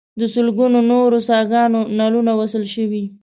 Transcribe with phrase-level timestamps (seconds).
[0.19, 3.03] د لسګونو نورو څاګانو نلونه وصل شوي.